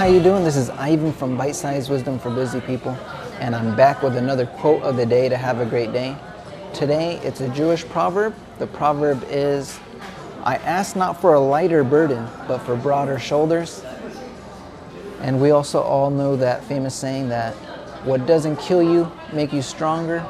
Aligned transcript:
How 0.00 0.06
you 0.06 0.22
doing? 0.22 0.44
This 0.44 0.56
is 0.56 0.70
Ivan 0.70 1.12
from 1.12 1.36
Bite 1.36 1.54
Size 1.54 1.90
Wisdom 1.90 2.18
for 2.18 2.30
Busy 2.30 2.62
People, 2.62 2.92
and 3.38 3.54
I'm 3.54 3.76
back 3.76 4.02
with 4.02 4.16
another 4.16 4.46
quote 4.46 4.82
of 4.82 4.96
the 4.96 5.04
day 5.04 5.28
to 5.28 5.36
have 5.36 5.60
a 5.60 5.66
great 5.66 5.92
day. 5.92 6.16
Today, 6.72 7.20
it's 7.22 7.42
a 7.42 7.50
Jewish 7.50 7.84
proverb. 7.84 8.34
The 8.58 8.66
proverb 8.66 9.22
is, 9.28 9.78
I 10.42 10.56
ask 10.56 10.96
not 10.96 11.20
for 11.20 11.34
a 11.34 11.38
lighter 11.38 11.84
burden, 11.84 12.26
but 12.48 12.60
for 12.60 12.76
broader 12.76 13.18
shoulders. 13.18 13.84
And 15.20 15.38
we 15.38 15.50
also 15.50 15.82
all 15.82 16.08
know 16.08 16.34
that 16.34 16.64
famous 16.64 16.94
saying 16.94 17.28
that 17.28 17.52
what 18.06 18.26
doesn't 18.26 18.56
kill 18.56 18.82
you 18.82 19.12
make 19.34 19.52
you 19.52 19.60
stronger. 19.60 20.26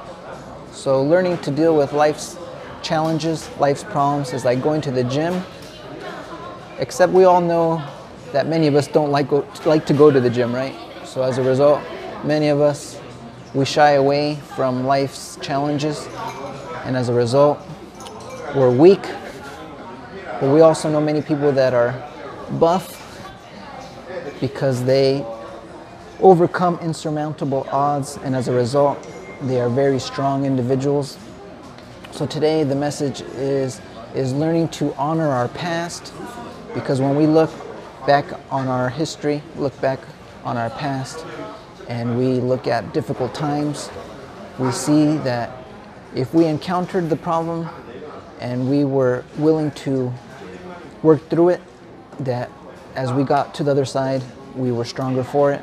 So 0.73 1.01
learning 1.01 1.39
to 1.43 1.53
deal 1.53 1.77
with 1.77 1.93
life's 1.93 2.37
challenges, 2.83 3.49
life's 3.61 3.85
problems 3.85 4.33
is 4.33 4.45
like 4.45 4.65
going 4.65 4.81
to 4.81 4.91
the 4.91 5.05
gym. 5.05 5.45
Except 6.81 7.13
we 7.13 7.23
all 7.23 7.41
know 7.41 7.81
that 8.33 8.47
many 8.47 8.67
of 8.67 8.75
us 8.75 8.87
don't 8.87 9.11
like, 9.11 9.31
like 9.67 9.87
to 9.87 9.93
go 9.93 10.11
to 10.11 10.21
the 10.21 10.31
gym, 10.31 10.55
right? 10.55 10.75
So 11.05 11.23
as 11.23 11.39
a 11.39 11.43
result, 11.43 11.83
many 12.25 12.49
of 12.49 12.61
us, 12.61 13.01
we 13.55 13.65
shy 13.65 13.93
away 13.93 14.37
from 14.55 14.87
life's 14.87 15.37
challenges. 15.43 16.07
And 16.85 16.97
as 16.97 17.09
a 17.09 17.13
result, 17.13 17.59
we're 18.55 18.71
weak. 18.71 19.03
But 20.41 20.53
we 20.53 20.61
also 20.61 20.91
know 20.91 21.01
many 21.01 21.23
people 21.23 21.53
that 21.53 21.75
are 21.75 21.95
buff 22.59 22.97
because 24.41 24.85
they 24.85 25.25
overcome 26.21 26.79
insurmountable 26.81 27.67
odds. 27.73 28.19
And 28.19 28.37
as 28.37 28.49
a 28.49 28.53
result, 28.53 29.05
they 29.43 29.61
are 29.61 29.69
very 29.69 29.99
strong 29.99 30.45
individuals. 30.45 31.19
So 32.13 32.27
today 32.27 32.65
the 32.65 32.77
message 32.77 33.23
is, 33.37 33.81
is 34.15 34.33
learning 34.33 34.69
to 34.69 34.95
honor 34.95 35.29
our 35.29 35.49
past 35.49 36.13
because 36.75 37.01
when 37.01 37.17
we 37.17 37.27
look 37.27 37.51
back 38.07 38.27
on 38.51 38.69
our 38.69 38.89
history, 38.89 39.43
look 39.57 39.79
back 39.81 40.01
on 40.45 40.57
our 40.57 40.71
past, 40.71 41.25
and 41.89 42.19
we 42.19 42.41
look 42.41 42.67
at 42.67 42.93
difficult 42.95 43.35
times, 43.35 43.91
we 44.59 44.71
see 44.71 45.17
that 45.19 45.65
if 46.15 46.35
we 46.35 46.47
encountered 46.47 47.09
the 47.09 47.17
problem 47.17 47.69
and 48.41 48.69
we 48.69 48.85
were 48.85 49.25
willing 49.39 49.71
to 49.73 50.13
work 51.03 51.29
through 51.29 51.51
it, 51.51 51.61
that 52.21 52.51
as 52.95 53.13
we 53.13 53.23
got 53.23 53.55
to 53.55 53.65
the 53.65 53.71
other 53.71 53.85
side, 53.85 54.23
we 54.55 54.73
were 54.73 54.85
stronger 54.85 55.23
for 55.23 55.53
it. 55.53 55.63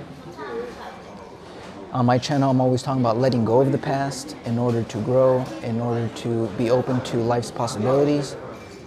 On 1.91 2.05
my 2.05 2.17
channel, 2.17 2.51
I'm 2.51 2.61
always 2.61 2.83
talking 2.83 3.01
about 3.01 3.17
letting 3.17 3.45
go 3.45 3.61
of 3.61 3.71
the 3.71 3.77
past 3.77 4.35
in 4.45 4.57
order 4.57 4.83
to 4.83 4.97
grow, 5.01 5.43
in 5.63 5.79
order 5.79 6.07
to 6.15 6.47
be 6.57 6.69
open 6.69 7.01
to 7.05 7.17
life's 7.17 7.51
possibilities. 7.51 8.35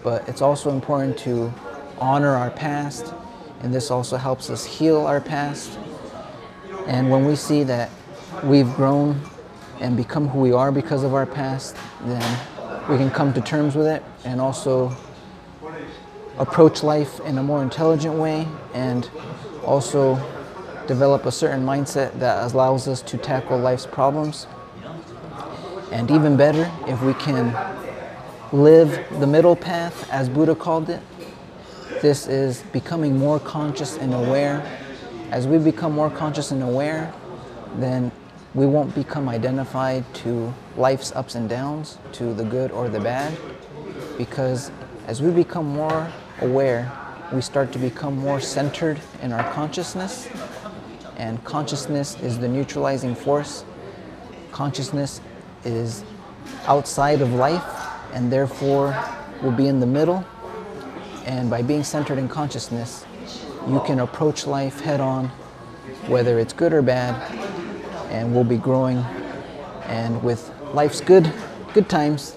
But 0.03 0.29
it's 0.29 0.43
also 0.43 0.71
important 0.71 1.19
to 1.19 1.53
honor 1.99 2.31
our 2.31 2.51
past 2.51 3.13
and 3.61 3.73
this 3.75 3.91
also 3.91 4.17
helps 4.17 4.51
us 4.51 4.65
heal 4.65 5.07
our 5.07 5.21
past. 5.21 5.79
And 6.87 7.11
when 7.11 7.25
we 7.25 7.37
see 7.37 7.63
that 7.65 7.91
we've 8.43 8.73
grown 8.75 9.21
and 9.81 9.97
become 9.97 10.29
who 10.29 10.41
we 10.41 10.53
are 10.53 10.73
because 10.73 11.03
of 11.03 11.15
our 11.15 11.27
past, 11.27 11.77
then 12.05 12.39
we 12.89 12.97
can 12.97 13.11
come 13.11 13.33
to 13.35 13.41
terms 13.41 13.75
with 13.75 13.87
it 13.87 14.03
and 14.25 14.41
also 14.41 14.97
approach 16.39 16.83
life 16.83 17.21
in 17.21 17.39
a 17.39 17.43
more 17.43 17.63
intelligent 17.63 18.15
way 18.15 18.49
and 18.73 19.11
also 19.65 20.17
develop 20.87 21.27
a 21.27 21.33
certain 21.33 21.65
mindset 21.65 22.19
that 22.19 22.53
allows 22.53 22.89
us 22.89 23.03
to 23.03 23.19
tackle 23.19 23.59
life's 23.59 23.87
problems. 23.87 24.47
And 25.93 26.11
even 26.11 26.37
better, 26.37 26.71
if 26.87 27.03
we 27.03 27.15
can 27.15 27.55
live 28.53 29.07
the 29.21 29.27
middle 29.27 29.55
path, 29.55 30.09
as 30.11 30.29
Buddha 30.29 30.55
called 30.55 30.89
it, 30.89 31.01
this 32.01 32.27
is 32.27 32.63
becoming 32.73 33.19
more 33.19 33.39
conscious 33.39 33.99
and 33.99 34.15
aware. 34.15 34.65
As 35.31 35.47
we 35.47 35.59
become 35.59 35.93
more 35.93 36.11
conscious 36.11 36.51
and 36.51 36.63
aware, 36.63 37.13
then 37.77 38.11
we 38.55 38.67
won't 38.67 38.95
become 38.95 39.29
identified 39.29 40.03
to 40.15 40.53
life's 40.77 41.13
ups 41.13 41.35
and 41.35 41.49
downs, 41.49 41.99
to 42.13 42.33
the 42.35 42.45
good 42.45 42.71
or 42.71 42.89
the 42.89 42.99
bad, 42.99 43.37
because 44.17 44.71
as 45.07 45.23
we 45.23 45.31
become 45.31 45.67
more 45.67 46.11
aware, 46.41 46.91
we 47.33 47.41
start 47.41 47.71
to 47.73 47.79
become 47.79 48.17
more 48.17 48.41
centered 48.41 48.99
in 49.23 49.33
our 49.33 49.53
consciousness, 49.53 50.29
and 51.17 51.43
consciousness 51.45 52.17
is 52.23 52.39
the 52.39 52.49
neutralizing 52.49 53.15
force. 53.15 53.65
Consciousness 54.51 55.21
is 55.65 56.03
outside 56.67 57.21
of 57.21 57.33
life, 57.35 57.63
and 58.13 58.33
therefore 58.33 58.97
will 59.43 59.53
be 59.53 59.69
in 59.69 59.81
the 59.81 59.87
middle 59.87 60.25
and 61.25 61.51
by 61.51 61.63
being 61.63 61.85
centered 61.85 62.19
in 62.19 62.29
consciousness, 62.29 63.05
you 63.69 63.81
can 63.87 64.01
approach 64.01 64.47
life 64.47 64.81
head 64.81 65.01
on, 65.01 65.29
whether 66.07 66.39
it's 66.39 66.53
good 66.53 66.73
or 66.73 66.83
bad, 66.83 67.15
and 68.11 68.35
we'll 68.35 68.45
be 68.45 68.57
growing. 68.57 68.99
And 69.85 70.23
with 70.23 70.51
life's 70.73 71.01
good, 71.01 71.33
good 71.75 71.89
times, 71.89 72.37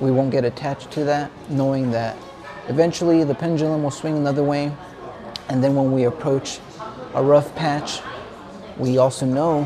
we 0.00 0.10
won't 0.10 0.30
get 0.30 0.44
attached 0.44 0.90
to 0.92 1.04
that, 1.04 1.30
knowing 1.48 1.90
that 1.92 2.16
eventually 2.68 3.24
the 3.24 3.34
pendulum 3.34 3.82
will 3.82 3.90
swing 3.90 4.16
another 4.16 4.42
way. 4.42 4.72
And 5.48 5.62
then 5.62 5.74
when 5.74 5.92
we 5.92 6.04
approach 6.04 6.60
a 7.14 7.22
rough 7.22 7.54
patch, 7.54 8.00
we 8.78 8.98
also 8.98 9.26
know 9.26 9.64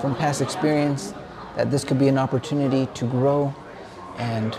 from 0.00 0.16
past 0.16 0.40
experience 0.40 1.14
that 1.56 1.70
this 1.70 1.84
could 1.84 1.98
be 1.98 2.08
an 2.08 2.18
opportunity 2.18 2.86
to 2.94 3.04
grow 3.04 3.54
and 4.16 4.58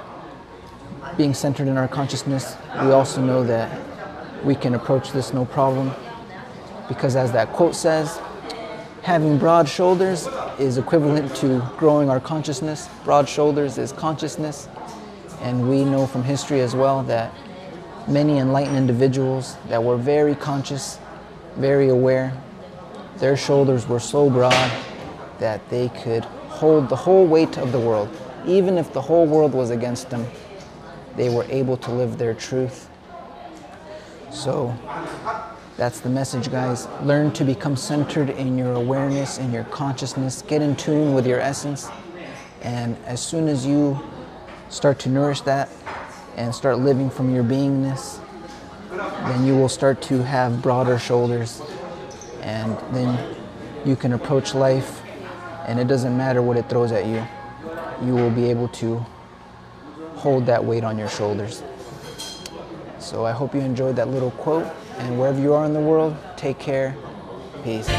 being 1.22 1.34
centered 1.36 1.68
in 1.68 1.78
our 1.78 1.88
consciousness, 1.88 2.58
we 2.82 2.90
also 2.90 3.22
know 3.22 3.44
that 3.44 3.80
we 4.44 4.56
can 4.56 4.74
approach 4.74 5.12
this 5.12 5.34
no 5.34 5.46
problem. 5.46 5.92
Because 6.88 7.16
as 7.16 7.32
that 7.32 7.54
quote 7.54 7.76
says, 7.76 8.20
having 9.04 9.38
broad 9.38 9.70
shoulders 9.70 10.28
is 10.58 10.80
equivalent 10.80 11.36
to 11.36 11.62
growing 11.78 12.10
our 12.10 12.20
consciousness. 12.20 12.90
Broad 13.04 13.30
shoulders 13.30 13.78
is 13.78 13.92
consciousness. 13.92 14.68
And 15.42 15.70
we 15.70 15.86
know 15.86 16.08
from 16.08 16.24
history 16.24 16.60
as 16.60 16.76
well 16.76 17.04
that 17.04 17.32
many 18.08 18.40
enlightened 18.40 18.78
individuals 18.78 19.58
that 19.68 19.84
were 19.84 19.98
very 19.98 20.34
conscious, 20.34 20.98
very 21.56 21.90
aware, 21.90 22.34
their 23.18 23.38
shoulders 23.38 23.88
were 23.88 24.00
so 24.00 24.28
broad 24.28 24.72
that 25.38 25.62
they 25.70 25.90
could 25.90 26.26
hold 26.50 26.90
the 26.90 26.96
whole 26.96 27.28
weight 27.28 27.60
of 27.60 27.72
the 27.72 27.80
world. 27.80 28.10
Even 28.48 28.80
if 28.80 28.92
the 28.92 29.02
whole 29.02 29.28
world 29.28 29.54
was 29.54 29.70
against 29.70 30.10
them, 30.10 30.26
they 31.16 31.30
were 31.30 31.46
able 31.50 31.78
to 31.78 31.92
live 31.92 32.18
their 32.18 32.34
truth. 32.34 32.90
So 34.32 34.74
that's 35.78 36.00
the 36.00 36.10
message, 36.10 36.52
guys. 36.52 36.88
Learn 37.04 37.32
to 37.34 37.44
become 37.44 37.76
centered 37.76 38.30
in 38.30 38.58
your 38.58 38.74
awareness, 38.74 39.38
in 39.38 39.52
your 39.52 39.64
consciousness. 39.66 40.42
Get 40.42 40.62
in 40.62 40.76
tune 40.76 41.14
with 41.14 41.26
your 41.28 41.40
essence. 41.40 41.90
And 42.62 42.96
as 43.06 43.22
soon 43.22 43.48
as 43.48 43.66
you 43.66 44.00
start 44.70 45.00
to 45.00 45.10
nourish 45.10 45.42
that 45.42 45.70
and 46.38 46.54
start 46.54 46.80
living 46.80 47.10
from 47.10 47.34
your 47.34 47.44
beingness, 47.44 48.20
then 48.92 49.46
you 49.46 49.56
will 49.56 49.70
start 49.70 50.02
to 50.04 50.24
have 50.24 50.62
broader 50.62 50.98
shoulders. 50.98 51.62
And 52.42 52.78
then 52.92 53.36
you 53.86 53.96
can 53.96 54.14
approach 54.14 54.54
life, 54.54 55.02
and 55.68 55.80
it 55.80 55.88
doesn't 55.88 56.16
matter 56.16 56.42
what 56.42 56.58
it 56.58 56.70
throws 56.70 56.92
at 56.92 57.06
you. 57.06 57.26
You 58.06 58.16
will 58.16 58.32
be 58.32 58.50
able 58.50 58.68
to 58.70 59.06
hold 60.16 60.46
that 60.46 60.64
weight 60.64 60.84
on 60.84 60.98
your 60.98 61.10
shoulders. 61.10 61.64
So 63.00 63.26
I 63.26 63.32
hope 63.32 63.54
you 63.56 63.62
enjoyed 63.62 63.96
that 63.96 64.10
little 64.10 64.32
quote. 64.32 64.68
And 64.98 65.20
wherever 65.20 65.40
you 65.40 65.54
are 65.54 65.66
in 65.66 65.74
the 65.74 65.80
world, 65.80 66.16
take 66.38 66.60
care. 66.60 66.96
Peace. 67.64 67.90